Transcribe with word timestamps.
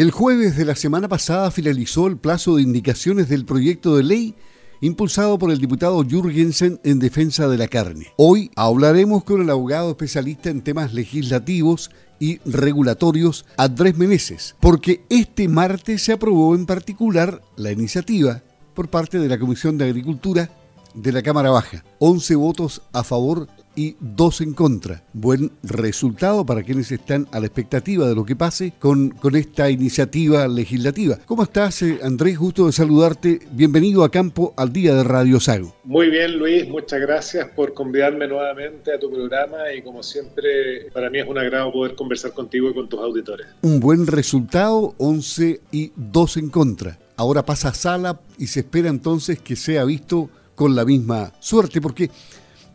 El 0.00 0.12
jueves 0.12 0.56
de 0.56 0.64
la 0.64 0.76
semana 0.76 1.08
pasada 1.08 1.50
finalizó 1.50 2.06
el 2.06 2.16
plazo 2.16 2.56
de 2.56 2.62
indicaciones 2.62 3.28
del 3.28 3.44
proyecto 3.44 3.98
de 3.98 4.02
ley 4.02 4.34
impulsado 4.80 5.38
por 5.38 5.50
el 5.50 5.58
diputado 5.58 6.02
Jürgensen 6.02 6.80
en 6.84 6.98
defensa 6.98 7.48
de 7.48 7.58
la 7.58 7.68
carne. 7.68 8.06
Hoy 8.16 8.50
hablaremos 8.56 9.24
con 9.24 9.42
el 9.42 9.50
abogado 9.50 9.90
especialista 9.90 10.48
en 10.48 10.62
temas 10.62 10.94
legislativos 10.94 11.90
y 12.18 12.38
regulatorios 12.46 13.44
Andrés 13.58 13.98
Meneses, 13.98 14.56
porque 14.58 15.04
este 15.10 15.48
martes 15.48 16.02
se 16.02 16.14
aprobó 16.14 16.54
en 16.54 16.64
particular 16.64 17.42
la 17.56 17.70
iniciativa 17.70 18.42
por 18.72 18.88
parte 18.88 19.18
de 19.18 19.28
la 19.28 19.38
Comisión 19.38 19.76
de 19.76 19.84
Agricultura 19.84 20.48
de 20.94 21.12
la 21.12 21.20
Cámara 21.20 21.50
Baja. 21.50 21.84
11 21.98 22.36
votos 22.36 22.80
a 22.94 23.04
favor 23.04 23.48
y 23.74 23.96
dos 24.00 24.40
en 24.40 24.54
contra. 24.54 25.04
Buen 25.12 25.52
resultado 25.62 26.44
para 26.44 26.62
quienes 26.62 26.90
están 26.92 27.26
a 27.32 27.40
la 27.40 27.46
expectativa 27.46 28.08
de 28.08 28.14
lo 28.14 28.24
que 28.24 28.36
pase 28.36 28.72
con, 28.78 29.10
con 29.10 29.36
esta 29.36 29.70
iniciativa 29.70 30.46
legislativa. 30.48 31.18
¿Cómo 31.26 31.42
estás, 31.42 31.82
eh, 31.82 31.98
Andrés? 32.02 32.38
Gusto 32.38 32.66
de 32.66 32.72
saludarte. 32.72 33.40
Bienvenido 33.52 34.04
a 34.04 34.10
Campo 34.10 34.54
al 34.56 34.72
Día 34.72 34.94
de 34.94 35.04
Radio 35.04 35.40
Sago. 35.40 35.74
Muy 35.84 36.10
bien, 36.10 36.38
Luis. 36.38 36.68
Muchas 36.68 37.00
gracias 37.00 37.48
por 37.50 37.74
convidarme 37.74 38.26
nuevamente 38.26 38.92
a 38.92 38.98
tu 38.98 39.10
programa 39.10 39.72
y 39.76 39.82
como 39.82 40.02
siempre, 40.02 40.90
para 40.92 41.10
mí 41.10 41.18
es 41.18 41.28
un 41.28 41.38
agrado 41.38 41.72
poder 41.72 41.94
conversar 41.94 42.32
contigo 42.32 42.70
y 42.70 42.74
con 42.74 42.88
tus 42.88 43.00
auditores. 43.00 43.46
Un 43.62 43.80
buen 43.80 44.06
resultado, 44.06 44.94
11 44.98 45.60
y 45.72 45.92
2 45.96 46.36
en 46.38 46.50
contra. 46.50 46.98
Ahora 47.16 47.44
pasa 47.44 47.68
a 47.68 47.74
sala 47.74 48.20
y 48.38 48.46
se 48.46 48.60
espera 48.60 48.88
entonces 48.88 49.38
que 49.40 49.54
sea 49.54 49.84
visto 49.84 50.30
con 50.54 50.74
la 50.74 50.84
misma 50.84 51.32
suerte, 51.40 51.80
porque 51.80 52.10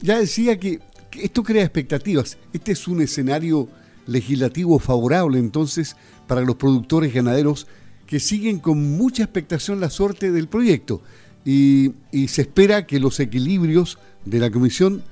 ya 0.01 0.19
decía 0.19 0.59
que, 0.59 0.79
esto 1.11 1.43
crea 1.43 1.63
expectativas. 1.63 2.37
Este 2.51 2.73
es 2.73 2.89
un 2.89 3.01
escenario 3.01 3.69
legislativo 4.05 4.79
favorable 4.79 5.39
entonces 5.39 5.95
para 6.27 6.41
los 6.41 6.55
productores 6.55 7.13
ganaderos 7.13 7.67
que 8.05 8.19
siguen 8.19 8.59
con 8.59 8.97
mucha 8.97 9.23
expectación 9.23 9.79
la 9.79 9.89
suerte 9.89 10.31
del 10.31 10.47
proyecto 10.49 11.01
y, 11.45 11.93
se 12.27 12.41
espera 12.41 12.85
que 12.85 12.99
los 12.99 13.19
equilibrios 13.19 13.97
de 14.25 14.39
la 14.39 14.51
comisión 14.51 15.03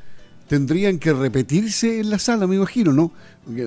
tendrían 0.48 1.00
que 1.00 1.14
repetirse 1.14 2.02
en 2.02 2.10
la 2.10 2.20
sala, 2.20 2.48
me 2.48 2.58
imagino, 2.58 2.92
¿no? 2.92 3.14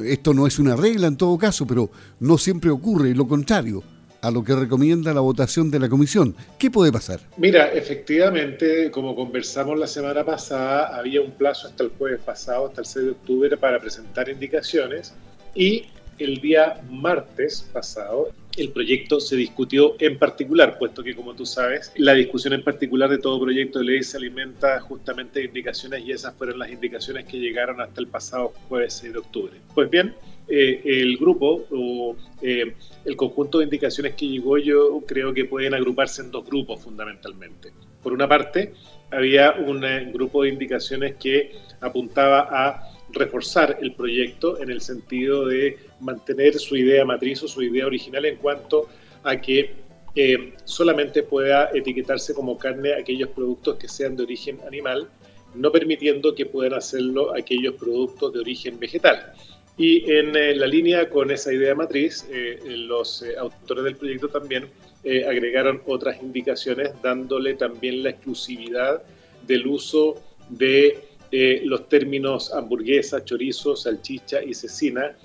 Esto 0.04 0.34
no 0.34 0.46
es 0.46 0.58
una 0.58 0.76
regla 0.76 1.06
en 1.06 1.16
todo 1.16 1.38
caso, 1.38 1.66
pero 1.66 1.90
no 2.20 2.36
siempre 2.38 2.70
ocurre, 2.70 3.14
lo 3.14 3.26
contrario 3.26 3.82
a 4.26 4.30
lo 4.30 4.42
que 4.42 4.54
recomienda 4.54 5.14
la 5.14 5.20
votación 5.20 5.70
de 5.70 5.78
la 5.78 5.88
comisión. 5.88 6.34
¿Qué 6.58 6.70
puede 6.70 6.90
pasar? 6.90 7.20
Mira, 7.36 7.72
efectivamente, 7.72 8.90
como 8.90 9.14
conversamos 9.14 9.78
la 9.78 9.86
semana 9.86 10.24
pasada, 10.24 10.96
había 10.96 11.20
un 11.20 11.30
plazo 11.30 11.68
hasta 11.68 11.84
el 11.84 11.90
jueves 11.90 12.20
pasado, 12.20 12.66
hasta 12.66 12.80
el 12.80 12.86
6 12.86 13.04
de 13.04 13.10
octubre, 13.12 13.56
para 13.56 13.78
presentar 13.78 14.28
indicaciones 14.28 15.14
y 15.54 15.86
el 16.18 16.40
día 16.40 16.80
martes 16.90 17.68
pasado 17.72 18.30
el 18.56 18.70
proyecto 18.70 19.20
se 19.20 19.36
discutió 19.36 19.96
en 20.00 20.18
particular, 20.18 20.78
puesto 20.78 21.02
que, 21.02 21.14
como 21.14 21.34
tú 21.34 21.44
sabes, 21.44 21.92
la 21.96 22.14
discusión 22.14 22.54
en 22.54 22.64
particular 22.64 23.10
de 23.10 23.18
todo 23.18 23.40
proyecto 23.40 23.80
de 23.80 23.84
ley 23.84 24.02
se 24.02 24.16
alimenta 24.16 24.80
justamente 24.80 25.40
de 25.40 25.46
indicaciones 25.46 26.02
y 26.04 26.12
esas 26.12 26.34
fueron 26.34 26.58
las 26.58 26.70
indicaciones 26.70 27.26
que 27.26 27.38
llegaron 27.38 27.80
hasta 27.80 28.00
el 28.00 28.06
pasado 28.06 28.54
jueves 28.68 28.94
6 28.94 29.12
de 29.12 29.18
octubre. 29.18 29.52
Pues 29.74 29.90
bien, 29.90 30.14
eh, 30.48 30.80
el 30.84 31.16
grupo 31.16 31.66
o 31.72 32.16
eh, 32.40 32.74
el 33.04 33.16
conjunto 33.16 33.58
de 33.58 33.64
indicaciones 33.64 34.14
que 34.14 34.28
llegó 34.28 34.58
yo 34.58 35.02
creo 35.04 35.34
que 35.34 35.44
pueden 35.44 35.74
agruparse 35.74 36.22
en 36.22 36.30
dos 36.30 36.46
grupos 36.46 36.80
fundamentalmente. 36.80 37.72
Por 38.00 38.12
una 38.12 38.28
parte, 38.28 38.72
había 39.10 39.54
un 39.54 39.84
eh, 39.84 40.08
grupo 40.12 40.44
de 40.44 40.50
indicaciones 40.50 41.16
que 41.16 41.50
apuntaba 41.80 42.46
a 42.48 42.92
reforzar 43.10 43.78
el 43.80 43.94
proyecto 43.94 44.60
en 44.60 44.70
el 44.70 44.80
sentido 44.80 45.46
de 45.46 45.78
mantener 45.98 46.54
su 46.60 46.76
idea 46.76 47.04
matriz 47.04 47.42
o 47.42 47.48
su 47.48 47.62
idea 47.62 47.86
original 47.86 48.24
en 48.24 48.36
cuanto 48.36 48.88
a 49.24 49.40
que 49.40 49.74
solamente 50.64 51.24
pueda 51.24 51.70
etiquetarse 51.74 52.34
como 52.34 52.56
carne 52.56 52.94
aquellos 52.94 53.28
productos 53.30 53.76
que 53.76 53.86
sean 53.86 54.16
de 54.16 54.22
origen 54.22 54.60
animal, 54.66 55.10
no 55.54 55.70
permitiendo 55.70 56.34
que 56.34 56.46
puedan 56.46 56.72
hacerlo 56.72 57.34
aquellos 57.36 57.74
productos 57.74 58.32
de 58.32 58.38
origen 58.38 58.78
vegetal. 58.78 59.34
Y 59.78 60.10
en 60.10 60.34
eh, 60.36 60.54
la 60.54 60.66
línea 60.66 61.08
con 61.10 61.30
esa 61.30 61.52
idea 61.52 61.74
matriz, 61.74 62.26
eh, 62.30 62.58
los 62.64 63.22
eh, 63.22 63.36
autores 63.36 63.84
del 63.84 63.96
proyecto 63.96 64.28
también 64.28 64.68
agregaron 65.28 65.82
otras 65.86 66.20
indicaciones, 66.20 66.90
dándole 67.00 67.54
también 67.54 68.02
la 68.02 68.10
exclusividad 68.10 69.04
del 69.46 69.64
uso 69.68 70.20
de 70.48 71.04
los 71.62 71.88
términos 71.88 72.52
hamburguesa, 72.52 73.24
chorizo, 73.24 73.76
salchicha 73.76 74.42
y 74.42 74.52
cecina 74.52 75.16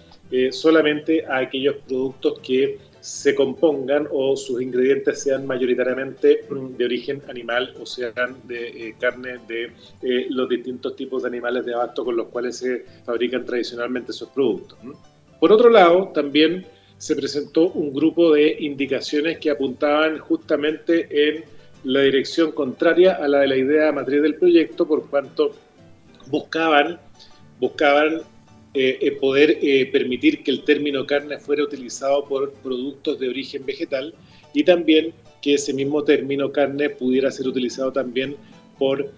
solamente 0.52 1.26
a 1.26 1.38
aquellos 1.38 1.78
productos 1.88 2.42
que 2.42 2.78
se 3.02 3.34
compongan 3.34 4.08
o 4.12 4.38
sus 4.38 4.62
ingredientes 4.62 5.24
sean 5.24 5.46
mayoritariamente 5.46 6.46
mm, 6.50 6.78
de 6.78 6.86
origen 6.86 7.22
animal 7.28 7.74
o 7.82 7.86
sean 7.86 8.38
de 8.44 8.68
eh, 8.90 8.96
carne 9.00 9.40
de 9.48 9.72
eh, 10.04 10.28
los 10.30 10.48
distintos 10.48 10.96
tipos 10.96 11.24
de 11.24 11.30
animales 11.30 11.66
de 11.66 11.74
abasto 11.74 12.06
con 12.06 12.16
los 12.16 12.28
cuales 12.28 12.58
se 12.58 12.86
fabrican 13.04 13.44
tradicionalmente 13.44 14.12
esos 14.12 14.30
productos. 14.30 14.78
Por 15.40 15.52
otro 15.52 15.70
lado, 15.70 16.12
también 16.14 16.66
se 17.00 17.16
presentó 17.16 17.72
un 17.72 17.92
grupo 17.92 18.32
de 18.32 18.56
indicaciones 18.60 19.40
que 19.40 19.50
apuntaban 19.50 20.20
justamente 20.20 21.08
en 21.10 21.44
la 21.84 22.02
dirección 22.02 22.52
contraria 22.52 23.14
a 23.14 23.28
la 23.28 23.40
de 23.40 23.48
la 23.48 23.58
idea 23.58 23.92
matriz 23.92 24.22
del 24.22 24.36
proyecto, 24.36 24.88
por 24.88 25.10
cuanto 25.10 25.56
buscaban, 26.28 27.00
buscaban 27.60 28.22
eh, 28.74 29.00
eh, 29.02 29.12
poder 29.20 29.58
eh, 29.62 29.90
permitir 29.92 30.44
que 30.44 30.52
el 30.52 30.64
término 30.64 31.06
carne 31.06 31.38
fuera 31.40 31.62
utilizado 31.62 32.24
por 32.24 32.54
productos 32.54 33.20
de 33.20 33.28
origen 33.28 33.66
vegetal 33.66 34.16
y 34.54 34.64
también 34.64 35.14
que 35.42 35.56
ese 35.56 35.74
mismo 35.74 36.06
término 36.06 36.54
carne 36.54 36.90
pudiera 36.90 37.30
ser 37.32 37.48
utilizado 37.48 37.92
también 37.92 38.38
por 38.78 39.12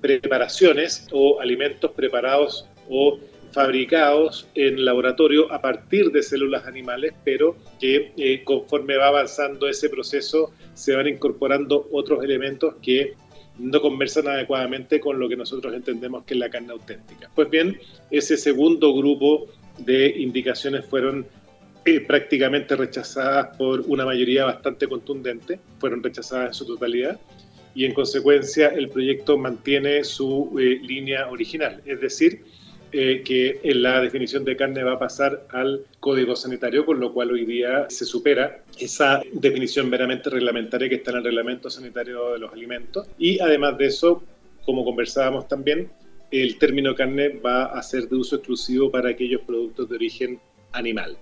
preparaciones 0.00 1.08
o 1.10 1.40
alimentos 1.40 1.90
preparados 1.92 2.68
o 2.88 3.18
fabricados 3.50 4.46
en 4.54 4.84
laboratorio 4.84 5.50
a 5.50 5.60
partir 5.60 6.12
de 6.12 6.22
células 6.22 6.66
animales, 6.66 7.14
pero 7.24 7.56
que 7.80 8.42
conforme 8.44 8.96
va 8.96 9.08
avanzando 9.08 9.68
ese 9.68 9.88
proceso 9.88 10.52
se 10.74 10.94
van 10.94 11.08
incorporando 11.08 11.88
otros 11.90 12.22
elementos 12.22 12.74
que 12.82 13.14
no 13.58 13.80
conversan 13.80 14.28
adecuadamente 14.28 15.00
con 15.00 15.18
lo 15.18 15.28
que 15.28 15.36
nosotros 15.36 15.74
entendemos 15.74 16.24
que 16.24 16.34
es 16.34 16.40
la 16.40 16.50
carne 16.50 16.72
auténtica. 16.72 17.30
Pues 17.34 17.50
bien, 17.50 17.78
ese 18.10 18.36
segundo 18.36 18.94
grupo 18.94 19.46
de 19.78 20.08
indicaciones 20.18 20.84
fueron 20.86 21.26
eh, 21.84 22.00
prácticamente 22.00 22.76
rechazadas 22.76 23.56
por 23.56 23.80
una 23.82 24.04
mayoría 24.04 24.44
bastante 24.46 24.88
contundente, 24.88 25.60
fueron 25.78 26.02
rechazadas 26.02 26.48
en 26.48 26.54
su 26.54 26.66
totalidad 26.66 27.20
y 27.74 27.84
en 27.84 27.92
consecuencia 27.92 28.68
el 28.68 28.88
proyecto 28.88 29.36
mantiene 29.36 30.02
su 30.04 30.56
eh, 30.58 30.80
línea 30.82 31.28
original, 31.28 31.82
es 31.84 32.00
decir, 32.00 32.44
eh, 32.96 33.22
que 33.24 33.58
en 33.64 33.82
la 33.82 34.00
definición 34.00 34.44
de 34.44 34.56
carne 34.56 34.84
va 34.84 34.92
a 34.92 34.98
pasar 35.00 35.48
al 35.50 35.84
código 35.98 36.36
sanitario, 36.36 36.86
con 36.86 37.00
lo 37.00 37.12
cual 37.12 37.32
hoy 37.32 37.44
día 37.44 37.86
se 37.90 38.04
supera 38.04 38.62
esa 38.78 39.20
definición 39.32 39.90
meramente 39.90 40.30
reglamentaria 40.30 40.88
que 40.88 40.94
está 40.94 41.10
en 41.10 41.16
el 41.16 41.24
reglamento 41.24 41.68
sanitario 41.68 42.34
de 42.34 42.38
los 42.38 42.52
alimentos. 42.52 43.08
Y 43.18 43.40
además 43.40 43.76
de 43.78 43.86
eso, 43.86 44.22
como 44.64 44.84
conversábamos 44.84 45.48
también, 45.48 45.90
el 46.30 46.56
término 46.56 46.94
carne 46.94 47.30
va 47.30 47.64
a 47.64 47.82
ser 47.82 48.08
de 48.08 48.14
uso 48.14 48.36
exclusivo 48.36 48.92
para 48.92 49.10
aquellos 49.10 49.40
productos 49.40 49.88
de 49.88 49.96
origen 49.96 50.40
animal. 50.70 51.18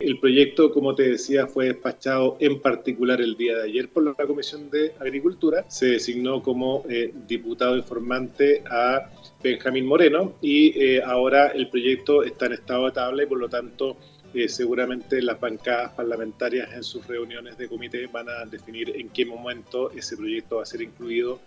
El 0.00 0.18
proyecto, 0.18 0.72
como 0.72 0.94
te 0.94 1.10
decía, 1.10 1.46
fue 1.46 1.66
despachado 1.66 2.38
en 2.40 2.60
particular 2.60 3.20
el 3.20 3.36
día 3.36 3.58
de 3.58 3.64
ayer 3.64 3.90
por 3.90 4.02
la 4.02 4.14
Comisión 4.14 4.70
de 4.70 4.94
Agricultura. 4.98 5.66
Se 5.68 5.88
designó 5.88 6.42
como 6.42 6.84
eh, 6.88 7.12
diputado 7.28 7.76
informante 7.76 8.64
a 8.70 9.10
Benjamín 9.42 9.84
Moreno 9.84 10.32
y 10.40 10.68
eh, 10.82 11.02
ahora 11.04 11.48
el 11.48 11.68
proyecto 11.68 12.22
está 12.22 12.46
en 12.46 12.54
estado 12.54 12.86
de 12.86 12.92
tabla 12.92 13.24
y 13.24 13.26
por 13.26 13.38
lo 13.38 13.50
tanto 13.50 13.98
eh, 14.32 14.48
seguramente 14.48 15.20
las 15.20 15.38
bancadas 15.38 15.92
parlamentarias 15.92 16.72
en 16.72 16.82
sus 16.82 17.06
reuniones 17.06 17.58
de 17.58 17.68
comité 17.68 18.06
van 18.06 18.30
a 18.30 18.46
definir 18.46 18.96
en 18.96 19.10
qué 19.10 19.26
momento 19.26 19.90
ese 19.90 20.16
proyecto 20.16 20.56
va 20.56 20.62
a 20.62 20.66
ser 20.66 20.80
incluido 20.80 21.40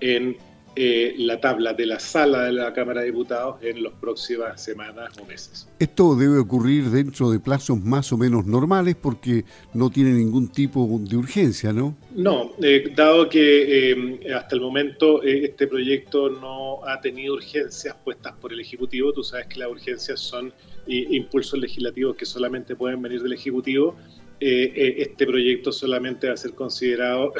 en 0.00 0.36
eh, 0.76 1.14
la 1.18 1.40
tabla 1.40 1.72
de 1.72 1.86
la 1.86 2.00
sala 2.00 2.42
de 2.42 2.52
la 2.52 2.72
Cámara 2.72 3.02
de 3.02 3.06
Diputados 3.06 3.62
en 3.62 3.84
las 3.84 3.92
próximas 3.92 4.60
semanas 4.60 5.16
o 5.22 5.24
meses. 5.24 5.68
Esto 5.78 6.16
debe 6.16 6.38
ocurrir 6.38 6.90
dentro 6.90 7.30
de 7.30 7.38
plazos 7.38 7.80
más 7.80 8.12
o 8.12 8.16
menos 8.16 8.44
normales 8.44 8.96
porque 9.00 9.44
no 9.72 9.88
tiene 9.88 10.10
ningún 10.10 10.48
tipo 10.48 10.98
de 11.00 11.16
urgencia, 11.16 11.72
¿no? 11.72 11.96
No, 12.16 12.54
eh, 12.60 12.92
dado 12.96 13.28
que 13.28 13.92
eh, 13.92 14.34
hasta 14.34 14.56
el 14.56 14.62
momento 14.62 15.22
este 15.22 15.68
proyecto 15.68 16.28
no 16.28 16.84
ha 16.84 17.00
tenido 17.00 17.34
urgencias 17.34 17.94
puestas 18.02 18.34
por 18.40 18.52
el 18.52 18.58
Ejecutivo, 18.58 19.12
tú 19.12 19.22
sabes 19.22 19.46
que 19.46 19.60
las 19.60 19.68
urgencias 19.68 20.18
son 20.18 20.52
impulsos 20.86 21.60
legislativos 21.60 22.16
que 22.16 22.26
solamente 22.26 22.74
pueden 22.74 23.00
venir 23.00 23.22
del 23.22 23.32
Ejecutivo, 23.32 23.94
este 24.40 25.24
proyecto 25.24 25.72
solamente 25.72 26.26
va 26.26 26.34
a 26.34 26.36
ser 26.36 26.52
considerado 26.52 27.32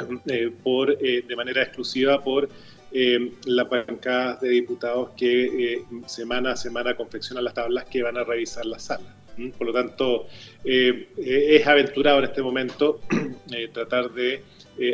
por, 0.63 0.97
de 0.97 1.35
manera 1.35 1.61
exclusiva 1.61 2.23
por 2.23 2.49
eh, 2.97 3.31
las 3.45 3.69
bancadas 3.69 4.39
de 4.39 4.49
diputados 4.49 5.09
que 5.17 5.83
semana 6.07 6.53
a 6.53 6.55
semana 6.55 6.95
confeccionan 6.95 7.43
las 7.43 7.53
tablas 7.53 7.83
que 7.85 8.01
van 8.01 8.17
a 8.17 8.23
revisar 8.23 8.65
la 8.65 8.79
sala. 8.79 9.13
Por 9.57 9.67
lo 9.67 9.73
tanto, 9.73 10.27
es 10.63 11.67
aventurado 11.67 12.19
en 12.19 12.23
este 12.23 12.41
momento 12.41 13.01
tratar 13.73 14.13
de 14.13 14.41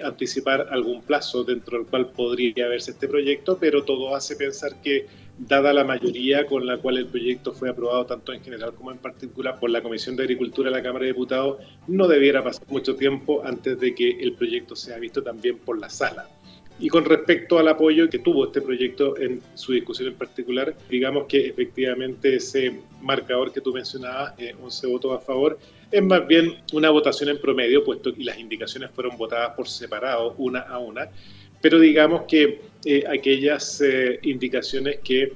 anticipar 0.02 0.68
algún 0.72 1.04
plazo 1.04 1.44
dentro 1.44 1.78
del 1.78 1.86
cual 1.86 2.08
podría 2.08 2.68
verse 2.68 2.90
este 2.90 3.08
proyecto, 3.08 3.60
pero 3.60 3.84
todo 3.84 4.16
hace 4.16 4.36
pensar 4.36 4.82
que 4.82 5.06
dada 5.48 5.74
la 5.74 5.84
mayoría 5.84 6.46
con 6.46 6.66
la 6.66 6.78
cual 6.78 6.98
el 6.98 7.08
proyecto 7.08 7.54
fue 7.54 7.70
aprobado 7.70 8.06
tanto 8.06 8.34
en 8.34 8.44
general 8.44 8.74
como 8.74 8.92
en 8.92 8.98
particular 8.98 9.60
por 9.60 9.70
la 9.70 9.82
Comisión 9.82 10.16
de 10.16 10.24
Agricultura 10.24 10.70
de 10.70 10.78
la 10.78 10.84
Cámara 10.84 11.06
de 11.06 11.12
Diputados, 11.12 11.58
no 11.88 12.08
debiera 12.08 12.44
pasar 12.44 12.68
mucho 12.68 12.96
tiempo 12.96 13.42
antes 13.44 13.80
de 13.80 13.96
que 13.96 14.10
el 14.10 14.34
proyecto 14.34 14.76
sea 14.76 14.98
visto 14.98 15.24
también 15.24 15.58
por 15.58 15.80
la 15.80 15.90
sala. 15.90 16.28
Y 16.82 16.90
con 16.90 17.06
respecto 17.06 17.60
al 17.60 17.68
apoyo 17.68 18.10
que 18.10 18.20
tuvo 18.20 18.46
este 18.46 18.60
proyecto 18.60 19.16
en 19.18 19.40
su 19.54 19.72
discusión 19.72 20.10
en 20.10 20.16
particular, 20.16 20.76
digamos 20.90 21.28
que 21.28 21.48
efectivamente 21.48 22.36
ese 22.36 22.82
marcador 23.02 23.54
que 23.54 23.62
tú 23.62 23.72
mencionabas, 23.72 24.34
11 24.62 24.88
eh, 24.88 24.90
votos 24.90 25.16
a 25.16 25.20
favor, 25.20 25.60
es 25.92 26.04
más 26.04 26.26
bien 26.28 26.56
una 26.74 26.90
votación 26.90 27.30
en 27.30 27.40
promedio, 27.40 27.84
puesto 27.84 28.14
que 28.14 28.24
las 28.24 28.40
indicaciones 28.40 28.90
fueron 28.92 29.16
votadas 29.18 29.56
por 29.56 29.68
separado, 29.68 30.34
una 30.38 30.62
a 30.62 30.80
una, 30.80 31.08
pero 31.62 31.80
digamos 31.80 32.24
que 32.28 32.62
eh, 32.84 33.04
aquellas 33.08 33.80
eh, 33.82 34.20
indicaciones 34.24 35.00
que 35.04 35.34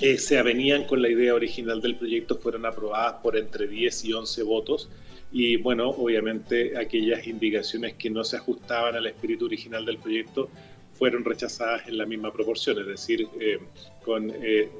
eh, 0.00 0.18
se 0.18 0.38
avenían 0.38 0.84
con 0.84 1.00
la 1.00 1.08
idea 1.08 1.34
original 1.34 1.80
del 1.80 1.96
proyecto 1.96 2.36
fueron 2.36 2.66
aprobadas 2.66 3.14
por 3.22 3.36
entre 3.36 3.66
10 3.66 4.04
y 4.04 4.12
11 4.12 4.42
votos 4.42 4.90
y 5.32 5.56
bueno, 5.56 5.90
obviamente 5.90 6.76
aquellas 6.78 7.26
indicaciones 7.26 7.94
que 7.94 8.10
no 8.10 8.24
se 8.24 8.36
ajustaban 8.36 8.94
al 8.96 9.06
espíritu 9.06 9.44
original 9.44 9.84
del 9.84 9.98
proyecto 9.98 10.48
fueron 10.94 11.24
rechazadas 11.24 11.86
en 11.86 11.96
la 11.96 12.06
misma 12.06 12.32
proporción, 12.32 12.80
es 12.80 12.86
decir, 12.86 13.28
con 14.04 14.32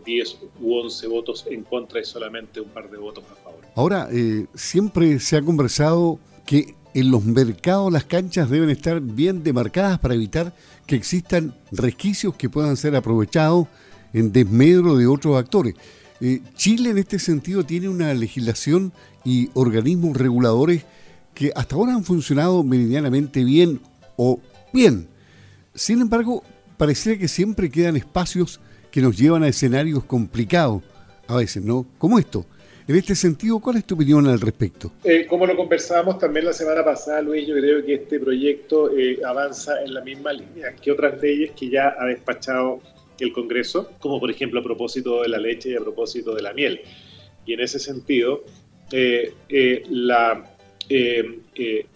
10 0.05 0.39
u 0.61 0.75
11 0.75 1.07
votos 1.07 1.47
en 1.49 1.63
contra 1.63 2.01
y 2.01 2.05
solamente 2.05 2.61
un 2.61 2.71
par 2.71 2.91
de 2.91 2.99
votos 2.99 3.25
a 3.31 3.37
favor. 3.37 3.61
Ahora, 3.77 4.09
siempre 4.55 5.21
se 5.21 5.37
ha 5.37 5.43
conversado 5.43 6.19
que 6.45 6.75
en 6.95 7.11
los 7.13 7.25
mercados 7.25 7.93
las 7.93 8.05
canchas 8.05 8.51
deben 8.51 8.71
estar 8.71 9.01
bien 9.01 9.45
demarcadas 9.45 10.01
para 10.01 10.15
evitar 10.15 10.53
que 10.87 10.97
existan 10.97 11.55
resquicios 11.71 12.35
que 12.35 12.51
puedan 12.51 12.77
ser 12.77 12.97
aprovechados 12.97 13.69
en 14.13 14.33
desmedro 14.33 14.97
de 14.97 15.07
otros 15.07 15.37
actores. 15.37 15.75
Eh, 16.21 16.41
Chile 16.55 16.91
en 16.91 16.99
este 16.99 17.19
sentido 17.19 17.65
tiene 17.65 17.89
una 17.89 18.13
legislación 18.15 18.93
y 19.25 19.51
organismos 19.55 20.17
reguladores 20.17 20.85
que 21.35 21.53
hasta 21.55 21.77
ahora 21.77 21.95
han 21.95 22.05
funcionado 22.05 22.63
meridianamente 22.63 23.45
bien 23.45 23.81
o 24.17 24.41
bien. 24.73 25.09
Sin 25.75 26.01
embargo, 26.01 26.43
pareciera 26.77 27.19
que 27.19 27.29
siempre 27.29 27.71
quedan 27.71 27.97
espacios 27.97 28.61
que 28.91 29.01
nos 29.01 29.17
llevan 29.17 29.43
a 29.43 29.49
escenarios 29.49 30.05
complicados, 30.05 30.83
a 31.29 31.37
veces, 31.37 31.63
¿no? 31.63 31.87
Como 31.99 32.19
esto 32.19 32.47
en 32.89 32.97
este 32.97 33.15
sentido, 33.15 33.59
¿cuál 33.61 33.77
es 33.77 33.85
tu 33.85 33.97
opinión 33.97 34.27
al 34.27 34.41
respecto? 34.41 34.91
Eh, 35.05 35.27
como 35.27 35.47
lo 35.47 35.55
conversábamos 35.55 36.19
también 36.19 36.47
la 36.47 36.55
semana 36.55 36.83
pasada, 36.83 37.21
Luis, 37.21 37.47
yo 37.47 37.55
creo 37.55 37.85
que 37.85 37.95
este 37.97 38.19
proyecto 38.19 38.97
eh, 38.97 39.21
avanza 39.27 39.83
en 39.83 39.93
la 39.93 40.01
misma 40.01 40.33
línea 40.33 40.73
que 40.73 40.91
otras 40.91 41.21
leyes 41.21 41.51
que 41.51 41.69
ya 41.69 41.95
ha 41.99 42.07
despachado 42.07 42.81
el 43.25 43.33
Congreso, 43.33 43.93
como 43.99 44.21
por 44.21 44.31
ejemplo 44.31 44.61
a 44.61 44.63
propósito 44.63 45.23
de 45.23 45.29
la 45.29 45.39
leche 45.39 45.71
y 45.71 45.75
a 45.75 45.81
propósito 45.81 46.35
de 46.35 46.43
la 46.43 46.53
miel. 46.53 46.81
Y 47.47 47.55
en 47.55 47.61
ese 47.61 47.79
sentido, 47.79 48.45
eh, 48.93 49.33
la, 49.91 50.55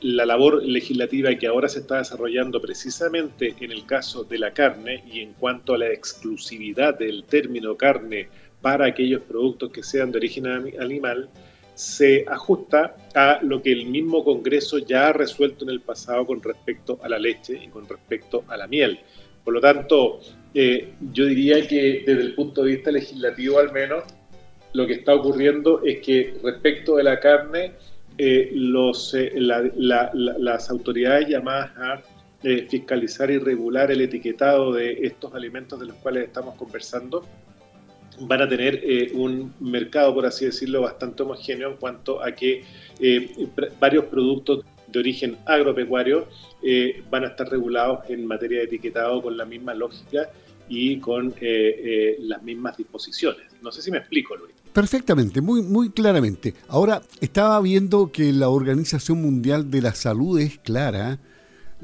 la 0.00 0.26
labor 0.26 0.64
legislativa 0.64 1.34
que 1.34 1.46
ahora 1.46 1.68
se 1.68 1.80
está 1.80 1.98
desarrollando 1.98 2.60
precisamente 2.60 3.54
en 3.60 3.72
el 3.72 3.86
caso 3.86 4.24
de 4.24 4.38
la 4.38 4.52
carne 4.52 5.04
y 5.10 5.20
en 5.20 5.32
cuanto 5.34 5.74
a 5.74 5.78
la 5.78 5.88
exclusividad 5.88 6.98
del 6.98 7.24
término 7.24 7.76
carne 7.76 8.28
para 8.60 8.86
aquellos 8.86 9.22
productos 9.22 9.70
que 9.70 9.82
sean 9.82 10.12
de 10.12 10.18
origen 10.18 10.46
animal 10.46 11.28
se 11.74 12.24
ajusta 12.28 12.96
a 13.14 13.40
lo 13.42 13.62
que 13.62 13.72
el 13.72 13.86
mismo 13.86 14.24
Congreso 14.24 14.78
ya 14.78 15.08
ha 15.08 15.12
resuelto 15.12 15.64
en 15.64 15.70
el 15.70 15.80
pasado 15.80 16.26
con 16.26 16.42
respecto 16.42 16.98
a 17.02 17.08
la 17.08 17.18
leche 17.18 17.60
y 17.62 17.68
con 17.68 17.88
respecto 17.88 18.44
a 18.48 18.56
la 18.56 18.66
miel. 18.66 19.00
Por 19.44 19.54
lo 19.54 19.60
tanto, 19.60 20.20
eh, 20.54 20.92
yo 21.12 21.26
diría 21.26 21.66
que 21.66 22.04
desde 22.06 22.22
el 22.22 22.34
punto 22.34 22.62
de 22.62 22.72
vista 22.72 22.90
legislativo 22.90 23.58
al 23.58 23.72
menos, 23.72 24.04
lo 24.72 24.86
que 24.86 24.94
está 24.94 25.14
ocurriendo 25.14 25.82
es 25.84 26.00
que 26.00 26.34
respecto 26.42 26.96
de 26.96 27.04
la 27.04 27.20
carne, 27.20 27.72
eh, 28.18 28.50
los, 28.52 29.14
eh, 29.14 29.32
las 29.36 30.70
autoridades 30.70 31.28
llamadas 31.28 31.70
a 31.76 32.02
fiscalizar 32.68 33.30
y 33.30 33.38
regular 33.38 33.92
el 33.92 34.00
etiquetado 34.00 34.72
de 34.72 34.92
estos 35.02 35.32
alimentos 35.32 35.78
de 35.78 35.86
los 35.86 35.96
cuales 35.96 36.24
estamos 36.24 36.56
conversando, 36.56 37.24
van 38.20 38.42
a 38.42 38.48
tener 38.48 38.80
eh, 38.82 39.12
un 39.14 39.54
mercado, 39.60 40.14
por 40.14 40.26
así 40.26 40.44
decirlo, 40.44 40.82
bastante 40.82 41.22
homogéneo 41.22 41.70
en 41.70 41.76
cuanto 41.76 42.22
a 42.22 42.32
que 42.32 42.64
eh, 43.00 43.48
varios 43.80 44.06
productos 44.06 44.64
de 44.92 44.98
origen 44.98 45.38
agropecuario 45.46 46.28
eh, 46.62 47.02
van 47.10 47.24
a 47.24 47.28
estar 47.28 47.48
regulados 47.48 48.08
en 48.08 48.26
materia 48.26 48.58
de 48.58 48.64
etiquetado 48.64 49.22
con 49.22 49.36
la 49.36 49.44
misma 49.44 49.74
lógica 49.74 50.30
y 50.68 50.98
con 51.00 51.34
las 51.40 52.42
mismas 52.42 52.76
disposiciones. 52.76 53.42
No 53.62 53.70
sé 53.72 53.82
si 53.82 53.90
me 53.90 53.98
explico, 53.98 54.36
Luis. 54.36 54.54
Perfectamente, 54.72 55.42
muy, 55.42 55.60
muy 55.60 55.90
claramente. 55.90 56.54
Ahora, 56.68 57.02
estaba 57.20 57.60
viendo 57.60 58.10
que 58.10 58.32
la 58.32 58.48
Organización 58.48 59.20
Mundial 59.20 59.70
de 59.70 59.82
la 59.82 59.94
Salud 59.94 60.38
es 60.38 60.58
clara 60.58 61.18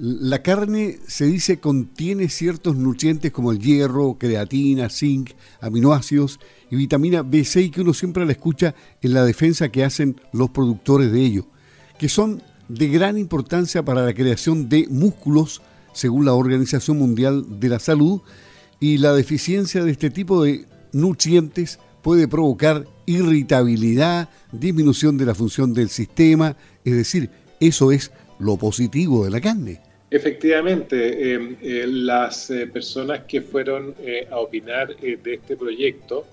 la 0.00 0.42
carne 0.44 1.00
se 1.08 1.26
dice 1.26 1.58
contiene 1.58 2.28
ciertos 2.28 2.76
nutrientes 2.76 3.32
como 3.32 3.50
el 3.50 3.58
hierro, 3.58 4.16
creatina, 4.16 4.90
zinc, 4.90 5.30
aminoácidos 5.60 6.38
y 6.70 6.76
vitamina 6.76 7.24
B6 7.24 7.72
que 7.72 7.80
uno 7.80 7.92
siempre 7.92 8.24
la 8.24 8.30
escucha 8.30 8.76
en 9.02 9.12
la 9.12 9.24
defensa 9.24 9.70
que 9.70 9.82
hacen 9.82 10.20
los 10.32 10.50
productores 10.50 11.10
de 11.10 11.20
ello, 11.22 11.46
que 11.98 12.08
son 12.08 12.44
de 12.68 12.88
gran 12.88 13.18
importancia 13.18 13.82
para 13.82 14.04
la 14.04 14.14
creación 14.14 14.68
de 14.68 14.86
músculos, 14.90 15.62
según 15.92 16.24
la 16.24 16.34
Organización 16.34 16.98
Mundial 16.98 17.60
de 17.60 17.68
la 17.68 17.78
Salud, 17.78 18.20
y 18.80 18.98
la 18.98 19.12
deficiencia 19.12 19.82
de 19.82 19.90
este 19.90 20.10
tipo 20.10 20.44
de 20.44 20.66
nutrientes 20.92 21.78
puede 22.02 22.28
provocar 22.28 22.86
irritabilidad, 23.06 24.28
disminución 24.52 25.18
de 25.18 25.26
la 25.26 25.34
función 25.34 25.74
del 25.74 25.88
sistema, 25.88 26.56
es 26.84 26.94
decir, 26.94 27.30
eso 27.60 27.90
es 27.90 28.12
lo 28.38 28.56
positivo 28.56 29.24
de 29.24 29.30
la 29.30 29.40
carne. 29.40 29.80
Efectivamente, 30.10 31.34
em, 31.34 31.56
eh, 31.60 31.84
las 31.86 32.50
eh, 32.50 32.66
personas 32.66 33.24
que 33.28 33.42
fueron 33.42 33.94
eh, 34.00 34.26
a 34.30 34.38
opinar 34.38 34.96
de 34.96 35.34
este 35.34 35.56
proyecto 35.56 36.24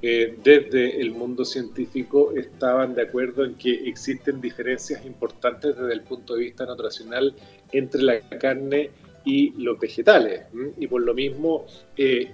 desde 0.00 1.00
el 1.00 1.10
mundo 1.10 1.44
científico 1.44 2.32
estaban 2.36 2.94
de 2.94 3.02
acuerdo 3.02 3.44
en 3.44 3.54
que 3.54 3.88
existen 3.88 4.40
diferencias 4.40 5.04
importantes 5.04 5.76
desde 5.76 5.92
el 5.92 6.02
punto 6.02 6.34
de 6.34 6.44
vista 6.44 6.64
nutricional 6.66 7.34
entre 7.72 8.02
la 8.02 8.20
carne 8.20 8.90
y 9.24 9.50
los 9.60 9.78
vegetales. 9.78 10.42
Y 10.78 10.86
por 10.86 11.02
lo 11.02 11.14
mismo, 11.14 11.66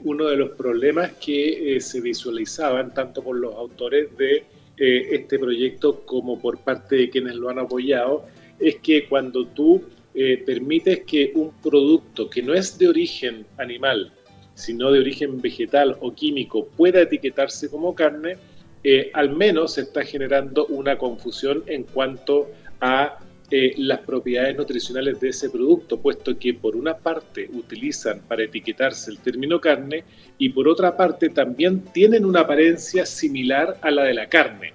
uno 0.04 0.26
de 0.26 0.36
los 0.36 0.50
problemas 0.50 1.12
que 1.12 1.78
se 1.80 2.02
visualizaban 2.02 2.92
tanto 2.92 3.22
por 3.22 3.36
los 3.36 3.54
autores 3.54 4.14
de 4.18 4.44
este 4.76 5.38
proyecto 5.38 6.04
como 6.04 6.38
por 6.38 6.58
parte 6.58 6.96
de 6.96 7.10
quienes 7.10 7.34
lo 7.36 7.48
han 7.48 7.58
apoyado 7.58 8.26
es 8.58 8.76
que 8.76 9.06
cuando 9.06 9.46
tú 9.46 9.82
eh, 10.14 10.42
permite 10.44 11.02
que 11.02 11.32
un 11.34 11.52
producto 11.60 12.30
que 12.30 12.42
no 12.42 12.54
es 12.54 12.78
de 12.78 12.88
origen 12.88 13.46
animal, 13.58 14.12
sino 14.54 14.90
de 14.90 15.00
origen 15.00 15.40
vegetal 15.40 15.96
o 16.00 16.14
químico, 16.14 16.66
pueda 16.76 17.02
etiquetarse 17.02 17.68
como 17.70 17.94
carne, 17.94 18.36
eh, 18.82 19.10
al 19.14 19.30
menos 19.30 19.74
se 19.74 19.82
está 19.82 20.04
generando 20.04 20.66
una 20.66 20.98
confusión 20.98 21.64
en 21.66 21.84
cuanto 21.84 22.50
a 22.80 23.18
eh, 23.50 23.74
las 23.76 24.00
propiedades 24.00 24.56
nutricionales 24.56 25.20
de 25.20 25.28
ese 25.28 25.50
producto, 25.50 26.00
puesto 26.00 26.38
que 26.38 26.54
por 26.54 26.76
una 26.76 26.96
parte 26.96 27.48
utilizan 27.52 28.20
para 28.26 28.44
etiquetarse 28.44 29.10
el 29.10 29.18
término 29.18 29.60
carne 29.60 30.04
y 30.38 30.48
por 30.48 30.66
otra 30.66 30.96
parte 30.96 31.28
también 31.28 31.80
tienen 31.92 32.24
una 32.24 32.40
apariencia 32.40 33.04
similar 33.04 33.78
a 33.82 33.90
la 33.90 34.04
de 34.04 34.14
la 34.14 34.28
carne. 34.28 34.72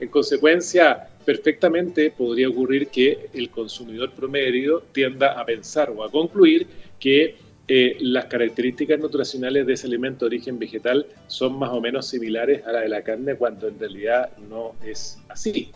En 0.00 0.08
consecuencia, 0.08 1.08
perfectamente 1.24 2.10
podría 2.10 2.48
ocurrir 2.48 2.88
que 2.88 3.28
el 3.34 3.50
consumidor 3.50 4.12
promedio 4.12 4.80
tienda 4.92 5.38
a 5.38 5.44
pensar 5.44 5.90
o 5.90 6.02
a 6.02 6.10
concluir 6.10 6.66
que 6.98 7.36
eh, 7.68 7.96
las 8.00 8.26
características 8.26 8.98
nutricionales 8.98 9.66
de 9.66 9.72
ese 9.74 9.86
alimento 9.86 10.24
de 10.24 10.36
origen 10.36 10.58
vegetal 10.58 11.06
son 11.26 11.58
más 11.58 11.70
o 11.70 11.80
menos 11.80 12.08
similares 12.08 12.66
a 12.66 12.72
la 12.72 12.80
de 12.80 12.88
la 12.88 13.02
carne, 13.02 13.36
cuando 13.36 13.68
en 13.68 13.78
realidad 13.78 14.30
no 14.48 14.74
es 14.84 15.18
así. 15.28 15.70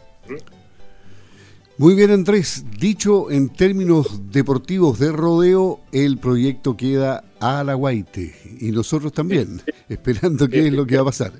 Muy 1.79 1.95
bien, 1.95 2.11
Andrés. 2.11 2.65
Dicho 2.79 3.31
en 3.31 3.51
términos 3.51 4.33
deportivos 4.33 4.99
de 4.99 5.13
rodeo, 5.13 5.81
el 5.93 6.19
proyecto 6.19 6.77
queda 6.77 7.25
a 7.39 7.63
la 7.65 7.75
guaite 7.75 8.35
y 8.61 8.71
nosotros 8.73 9.13
también, 9.13 9.61
esperando 9.89 10.49
qué 10.49 10.67
es 10.67 10.73
lo 10.73 10.87
que 10.87 10.97
va 10.97 11.03
a 11.03 11.07
pasar. 11.07 11.33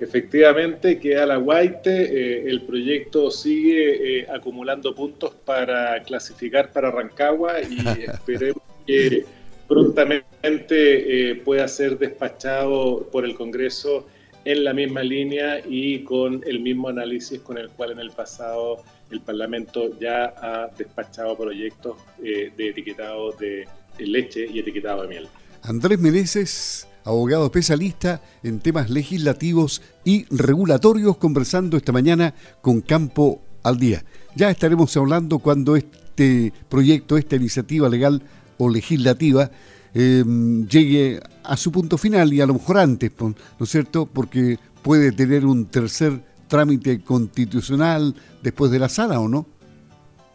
Efectivamente, 0.00 0.98
queda 0.98 1.26
la 1.26 1.36
Guaite, 1.36 1.90
eh, 1.90 2.44
el 2.48 2.62
proyecto 2.62 3.30
sigue 3.30 4.20
eh, 4.20 4.26
acumulando 4.34 4.94
puntos 4.94 5.34
para 5.44 6.02
clasificar 6.02 6.72
para 6.72 6.90
Rancagua 6.90 7.60
y 7.60 7.76
esperemos 8.04 8.62
que 8.86 9.24
prontamente 9.68 11.36
pueda 11.44 11.68
ser 11.68 11.98
despachado 11.98 13.08
por 13.12 13.24
el 13.24 13.34
Congreso 13.34 14.06
en 14.44 14.64
la 14.64 14.72
misma 14.72 15.02
línea 15.02 15.60
y 15.68 16.02
con 16.02 16.42
el 16.46 16.60
mismo 16.60 16.88
análisis 16.88 17.40
con 17.40 17.58
el 17.58 17.68
cual 17.70 17.92
en 17.92 18.00
el 18.00 18.10
pasado 18.10 18.82
el 19.10 19.20
Parlamento 19.20 19.98
ya 20.00 20.32
ha 20.36 20.70
despachado 20.76 21.36
proyectos 21.36 21.96
de 22.18 22.52
etiquetado 22.56 23.32
de 23.32 23.66
leche 23.98 24.46
y 24.50 24.60
etiquetado 24.60 25.02
de 25.02 25.08
miel. 25.08 25.28
Andrés 25.62 25.98
Meneses, 25.98 26.88
abogado 27.04 27.44
especialista 27.44 28.22
en 28.42 28.60
temas 28.60 28.88
legislativos 28.88 29.82
y 30.04 30.24
regulatorios, 30.34 31.18
conversando 31.18 31.76
esta 31.76 31.92
mañana 31.92 32.34
con 32.62 32.80
Campo 32.80 33.42
al 33.62 33.78
Día. 33.78 34.04
Ya 34.34 34.50
estaremos 34.50 34.96
hablando 34.96 35.38
cuando 35.38 35.76
este 35.76 36.52
proyecto, 36.68 37.18
esta 37.18 37.36
iniciativa 37.36 37.88
legal 37.90 38.22
o 38.60 38.68
legislativa, 38.68 39.50
em, 39.94 40.66
llegue 40.68 41.20
a 41.42 41.56
su 41.56 41.72
punto 41.72 41.98
final 41.98 42.32
y 42.32 42.40
a 42.40 42.46
lo 42.46 42.54
mejor 42.54 42.78
antes, 42.78 43.10
¿no 43.18 43.34
es 43.60 43.68
cierto? 43.68 44.06
Porque 44.06 44.58
puede 44.82 45.12
tener 45.12 45.44
un 45.46 45.66
tercer 45.66 46.20
trámite 46.46 47.00
constitucional 47.02 48.14
después 48.42 48.70
de 48.70 48.78
la 48.78 48.88
sala, 48.88 49.20
¿o 49.20 49.28
no? 49.28 49.46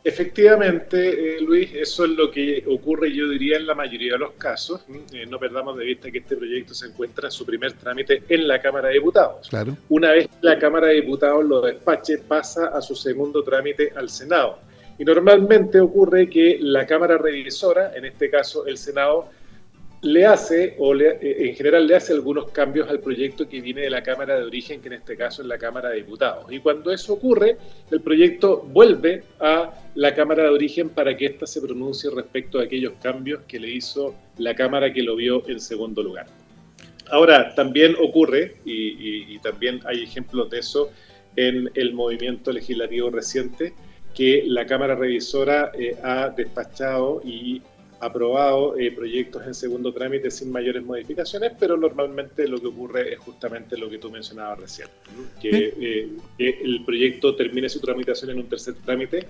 Efectivamente, 0.04 1.38
eh, 1.38 1.42
Luis, 1.42 1.72
eso 1.74 2.06
es 2.06 2.12
lo 2.12 2.30
que 2.30 2.64
ocurre, 2.68 3.12
yo 3.12 3.28
diría, 3.28 3.58
en 3.58 3.66
la 3.66 3.74
mayoría 3.74 4.14
de 4.14 4.20
los 4.20 4.34
casos. 4.34 4.82
Eh, 5.12 5.26
no 5.28 5.40
perdamos 5.40 5.76
de 5.78 5.84
vista 5.84 6.12
que 6.12 6.20
este 6.20 6.36
proyecto 6.36 6.76
se 6.76 6.86
encuentra 6.86 7.28
en 7.28 7.32
su 7.32 7.44
primer 7.44 7.74
trámite 7.74 8.22
en 8.30 8.48
la 8.48 8.62
Cámara 8.62 8.90
de 8.90 8.96
Diputados. 8.96 9.50
Claro. 9.50 9.76
Una 9.90 10.12
vez 10.12 10.28
que 10.28 10.48
la 10.48 10.60
Cámara 10.60 10.88
de 10.88 11.02
Diputados 11.02 11.44
lo 11.44 11.60
despache, 11.60 12.20
pasa 12.20 12.68
a 12.68 12.82
su 12.82 12.96
segundo 12.96 13.44
trámite 13.44 13.94
al 13.96 14.10
Senado. 14.10 14.60
Y 14.98 15.04
normalmente 15.04 15.80
ocurre 15.80 16.30
que 16.30 16.58
la 16.60 16.86
Cámara 16.86 17.18
Revisora, 17.18 17.94
en 17.96 18.06
este 18.06 18.30
caso 18.30 18.66
el 18.66 18.78
Senado, 18.78 19.30
le 20.02 20.26
hace, 20.26 20.76
o 20.78 20.94
le, 20.94 21.18
eh, 21.22 21.50
en 21.50 21.56
general 21.56 21.88
le 21.88 21.96
hace 21.96 22.14
algunos 22.14 22.52
cambios 22.52 22.88
al 22.90 23.00
proyecto 23.00 23.50
que 23.50 23.60
viene 23.60 23.82
de 23.82 23.90
la 23.90 24.04
Cámara 24.04 24.38
de 24.38 24.44
Origen, 24.44 24.80
que 24.80 24.88
en 24.88 24.94
este 24.94 25.18
caso 25.18 25.42
es 25.42 25.48
la 25.48 25.58
Cámara 25.58 25.90
de 25.90 25.98
Diputados. 25.98 26.46
Y 26.52 26.60
cuando 26.60 26.92
eso 26.92 27.14
ocurre, 27.14 27.58
el 27.90 28.02
proyecto 28.02 28.62
vuelve 28.72 29.24
a 29.40 29.74
la 29.96 30.14
Cámara 30.14 30.44
de 30.44 30.50
Origen 30.50 30.90
para 30.90 31.18
que 31.18 31.26
ésta 31.26 31.48
se 31.48 31.60
pronuncie 31.60 32.10
respecto 32.12 32.60
a 32.60 32.64
aquellos 32.64 32.94
cambios 33.02 33.42
que 33.48 33.60
le 33.60 33.72
hizo 33.72 34.16
la 34.38 34.54
Cámara 34.54 34.94
que 34.94 35.02
lo 35.02 35.16
vio 35.16 35.42
en 35.50 35.60
segundo 35.60 36.04
lugar. 36.04 36.28
Ahora, 37.10 37.54
también 37.56 37.96
ocurre, 38.00 38.56
y, 38.66 39.38
también 39.40 39.80
hay 39.86 40.04
ejemplos 40.04 40.50
de 40.50 40.60
eso 40.60 40.92
en 41.36 41.70
el 41.76 41.94
movimiento 41.94 42.52
legislativo 42.52 43.10
reciente, 43.10 43.74
que 44.16 44.44
la 44.48 44.66
Cámara 44.66 44.96
Revisora 44.96 45.72
eh, 45.78 45.98
ha 46.02 46.30
despachado 46.30 47.22
y 47.24 47.62
aprobado 48.00 48.78
eh, 48.78 48.92
proyectos 48.92 49.46
en 49.46 49.54
segundo 49.54 49.94
trámite 49.94 50.30
sin 50.32 50.52
mayores 50.52 50.84
modificaciones, 50.84 51.54
pero 51.60 51.78
normalmente 51.78 52.48
lo 52.48 52.60
que 52.60 52.68
ocurre 52.68 53.14
es 53.14 53.20
justamente 53.20 53.78
lo 53.78 53.90
que 53.90 53.98
tú 53.98 54.12
mencionabas 54.12 54.60
recién, 54.60 54.88
eh, 55.44 56.10
que, 56.38 56.54
el 56.64 56.84
proyecto 56.86 57.36
termine 57.36 57.70
su 57.70 57.80
tramitación 57.80 58.32
en 58.32 58.40
un 58.40 58.48
tercer 58.48 58.76
trámite 58.86 59.26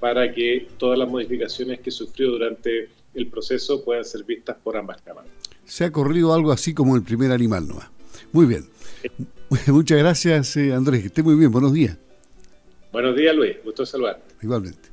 para 0.00 0.32
que 0.32 0.68
todas 0.78 0.98
las 0.98 1.08
modificaciones 1.08 1.80
que 1.80 1.90
sufrió 1.90 2.30
durante 2.30 2.88
el 3.14 3.26
proceso 3.28 3.84
puedan 3.84 4.04
ser 4.04 4.24
vistas 4.24 4.56
por 4.62 4.76
ambas 4.76 5.00
cámaras. 5.02 5.30
Se 5.64 5.84
ha 5.84 5.92
corrido 5.92 6.34
algo 6.34 6.52
así 6.52 6.74
como 6.74 6.96
el 6.96 7.02
primer 7.02 7.30
animal 7.30 7.68
¿no? 7.68 7.80
Muy 8.32 8.46
bien. 8.46 8.64
Muchas 9.68 9.98
gracias, 9.98 10.56
eh, 10.56 10.72
Andrés. 10.72 11.02
Que 11.02 11.06
esté 11.08 11.22
muy 11.22 11.34
bien. 11.34 11.50
Buenos 11.50 11.72
días. 11.72 11.98
Buenos 12.92 13.16
días, 13.16 13.34
Luis. 13.34 13.56
Gusto 13.64 13.86
saludarte. 13.86 14.34
Igualmente. 14.42 14.91